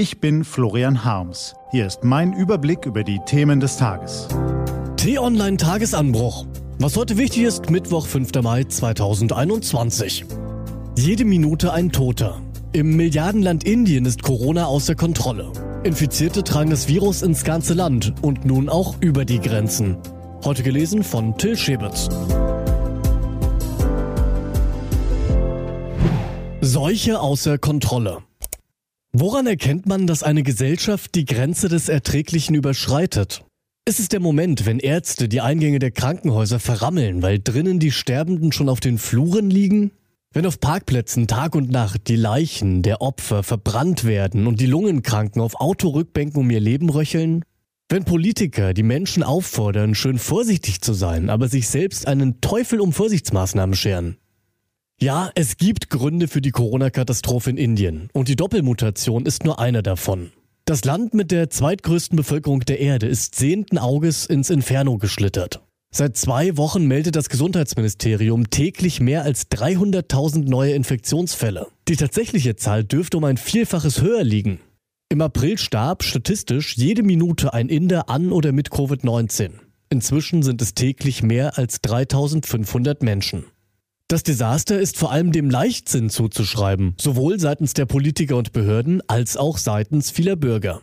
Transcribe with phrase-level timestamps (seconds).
[0.00, 1.54] Ich bin Florian Harms.
[1.72, 4.28] Hier ist mein Überblick über die Themen des Tages.
[4.96, 6.46] T-Online Tagesanbruch.
[6.78, 8.32] Was heute wichtig ist, Mittwoch, 5.
[8.42, 10.24] Mai 2021.
[10.96, 12.40] Jede Minute ein Toter.
[12.72, 15.52] Im Milliardenland Indien ist Corona außer Kontrolle.
[15.82, 19.98] Infizierte tragen das Virus ins ganze Land und nun auch über die Grenzen.
[20.42, 22.08] Heute gelesen von Till Schäbitz.
[26.62, 28.22] Seuche außer Kontrolle.
[29.12, 33.44] Woran erkennt man, dass eine Gesellschaft die Grenze des Erträglichen überschreitet?
[33.84, 38.52] Es ist der Moment, wenn Ärzte die Eingänge der Krankenhäuser verrammeln, weil drinnen die Sterbenden
[38.52, 39.90] schon auf den Fluren liegen?
[40.32, 45.42] Wenn auf Parkplätzen Tag und Nacht die Leichen der Opfer verbrannt werden und die Lungenkranken
[45.42, 47.44] auf Autorückbänken um ihr Leben röcheln?
[47.88, 52.92] Wenn Politiker die Menschen auffordern, schön vorsichtig zu sein, aber sich selbst einen Teufel um
[52.92, 54.18] Vorsichtsmaßnahmen scheren?
[55.02, 59.80] Ja, es gibt Gründe für die Corona-Katastrophe in Indien und die Doppelmutation ist nur einer
[59.80, 60.30] davon.
[60.66, 65.62] Das Land mit der zweitgrößten Bevölkerung der Erde ist sehenden Auges ins Inferno geschlittert.
[65.90, 71.68] Seit zwei Wochen meldet das Gesundheitsministerium täglich mehr als 300.000 neue Infektionsfälle.
[71.88, 74.60] Die tatsächliche Zahl dürfte um ein Vielfaches höher liegen.
[75.08, 79.52] Im April starb statistisch jede Minute ein Inder an oder mit Covid-19.
[79.88, 83.46] Inzwischen sind es täglich mehr als 3500 Menschen.
[84.10, 89.36] Das Desaster ist vor allem dem Leichtsinn zuzuschreiben, sowohl seitens der Politiker und Behörden als
[89.36, 90.80] auch seitens vieler Bürger.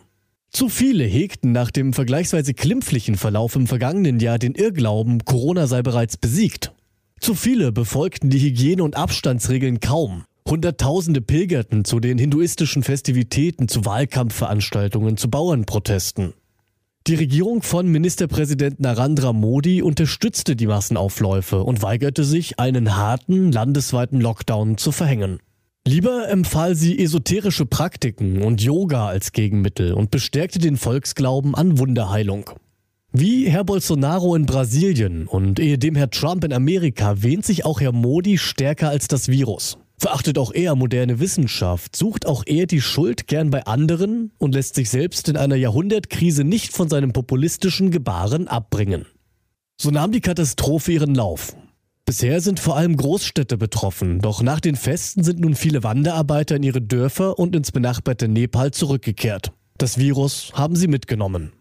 [0.50, 5.82] Zu viele hegten nach dem vergleichsweise klimpflichen Verlauf im vergangenen Jahr den Irrglauben, Corona sei
[5.82, 6.72] bereits besiegt.
[7.20, 10.24] Zu viele befolgten die Hygiene- und Abstandsregeln kaum.
[10.48, 16.32] Hunderttausende pilgerten zu den hinduistischen Festivitäten, zu Wahlkampfveranstaltungen, zu Bauernprotesten.
[17.08, 24.20] Die Regierung von Ministerpräsident Narendra Modi unterstützte die Massenaufläufe und weigerte sich, einen harten landesweiten
[24.20, 25.38] Lockdown zu verhängen.
[25.86, 32.50] Lieber empfahl sie esoterische Praktiken und Yoga als Gegenmittel und bestärkte den Volksglauben an Wunderheilung.
[33.10, 37.92] Wie Herr Bolsonaro in Brasilien und ehedem Herr Trump in Amerika wähnt sich auch Herr
[37.92, 39.78] Modi stärker als das Virus.
[39.98, 44.76] Verachtet auch er moderne Wissenschaft, sucht auch er die Schuld gern bei anderen und lässt
[44.76, 49.06] sich selbst in einer Jahrhundertkrise nicht von seinem populistischen Gebaren abbringen.
[49.80, 51.56] So nahm die Katastrophe ihren Lauf.
[52.04, 56.62] Bisher sind vor allem Großstädte betroffen, doch nach den Festen sind nun viele Wanderarbeiter in
[56.62, 59.52] ihre Dörfer und ins benachbarte Nepal zurückgekehrt.
[59.78, 61.52] Das Virus haben sie mitgenommen.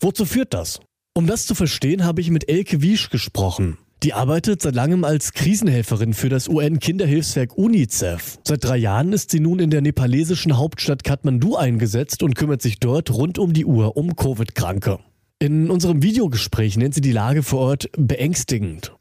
[0.00, 0.80] Wozu führt das?
[1.14, 3.76] Um das zu verstehen, habe ich mit Elke Wiesch gesprochen.
[4.02, 8.40] Die arbeitet seit langem als Krisenhelferin für das UN-Kinderhilfswerk UNICEF.
[8.44, 12.80] Seit drei Jahren ist sie nun in der nepalesischen Hauptstadt Kathmandu eingesetzt und kümmert sich
[12.80, 14.98] dort rund um die Uhr um Covid-Kranke.
[15.38, 18.92] In unserem Videogespräch nennt sie die Lage vor Ort beängstigend.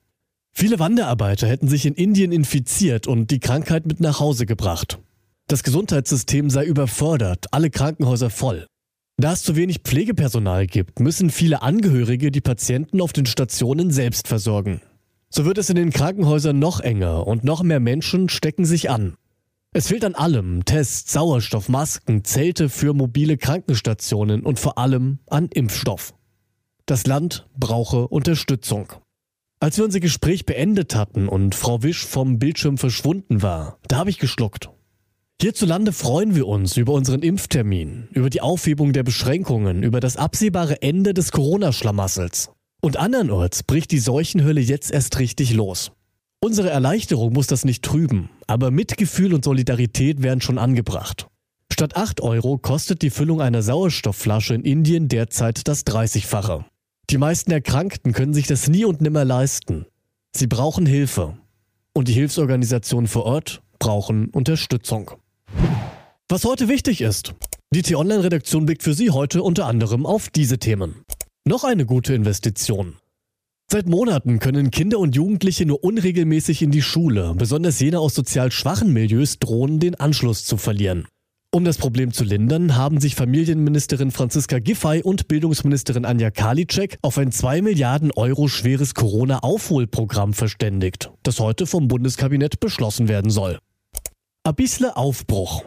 [0.51, 4.99] Viele Wanderarbeiter hätten sich in Indien infiziert und die Krankheit mit nach Hause gebracht.
[5.47, 8.67] Das Gesundheitssystem sei überfordert, alle Krankenhäuser voll.
[9.17, 14.27] Da es zu wenig Pflegepersonal gibt, müssen viele Angehörige die Patienten auf den Stationen selbst
[14.27, 14.81] versorgen.
[15.33, 19.15] So wird es in den Krankenhäusern noch enger und noch mehr Menschen stecken sich an.
[19.71, 25.47] Es fehlt an allem, Tests, Sauerstoff, Masken, Zelte für mobile Krankenstationen und vor allem an
[25.47, 26.13] Impfstoff.
[26.85, 28.91] Das Land brauche Unterstützung.
[29.61, 34.09] Als wir unser Gespräch beendet hatten und Frau Wisch vom Bildschirm verschwunden war, da habe
[34.09, 34.69] ich geschluckt.
[35.39, 40.81] Hierzulande freuen wir uns über unseren Impftermin, über die Aufhebung der Beschränkungen, über das absehbare
[40.81, 42.51] Ende des Corona-Schlamassels.
[42.81, 45.91] Und andernorts bricht die Seuchenhölle jetzt erst richtig los.
[46.43, 51.27] Unsere Erleichterung muss das nicht trüben, aber Mitgefühl und Solidarität werden schon angebracht.
[51.71, 56.65] Statt 8 Euro kostet die Füllung einer Sauerstoffflasche in Indien derzeit das 30-fache.
[57.11, 59.85] Die meisten Erkrankten können sich das nie und nimmer leisten.
[60.35, 61.37] Sie brauchen Hilfe.
[61.93, 65.11] Und die Hilfsorganisationen vor Ort brauchen Unterstützung.
[66.29, 67.33] Was heute wichtig ist.
[67.73, 71.03] Die T-Online-Redaktion blickt für Sie heute unter anderem auf diese Themen.
[71.43, 72.97] Noch eine gute Investition.
[73.71, 78.51] Seit Monaten können Kinder und Jugendliche nur unregelmäßig in die Schule, besonders jene aus sozial
[78.51, 81.07] schwachen Milieus drohen, den Anschluss zu verlieren.
[81.51, 87.17] Um das Problem zu lindern, haben sich Familienministerin Franziska Giffey und Bildungsministerin Anja Karliczek auf
[87.17, 93.57] ein 2 Milliarden Euro schweres Corona-Aufholprogramm verständigt, das heute vom Bundeskabinett beschlossen werden soll.
[94.43, 95.63] Abisle Aufbruch.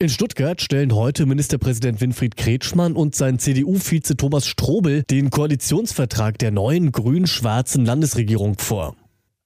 [0.00, 6.50] In Stuttgart stellen heute Ministerpräsident Winfried Kretschmann und sein CDU-Vize Thomas Strobel den Koalitionsvertrag der
[6.50, 8.96] neuen grün-schwarzen Landesregierung vor.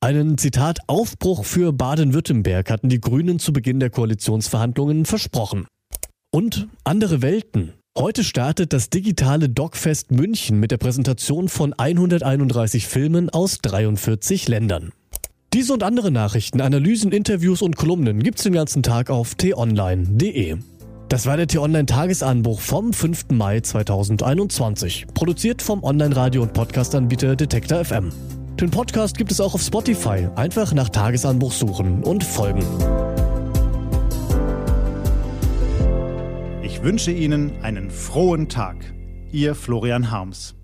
[0.01, 5.67] Einen Zitat Aufbruch für Baden-Württemberg hatten die Grünen zu Beginn der Koalitionsverhandlungen versprochen.
[6.31, 7.75] Und andere Welten.
[7.97, 14.93] Heute startet das digitale Dogfest München mit der Präsentation von 131 Filmen aus 43 Ländern.
[15.59, 20.59] Diese und andere Nachrichten, Analysen, Interviews und Kolumnen gibt's den ganzen Tag auf t-online.de.
[21.09, 23.31] Das war der T-Online-Tagesanbruch vom 5.
[23.31, 25.09] Mai 2021.
[25.15, 28.13] Produziert vom Online-Radio- und Podcast-Anbieter Detektor FM.
[28.61, 30.29] Den Podcast gibt es auch auf Spotify.
[30.37, 32.63] Einfach nach Tagesanbruch suchen und folgen.
[36.63, 38.77] Ich wünsche Ihnen einen frohen Tag.
[39.33, 40.55] Ihr Florian Harms.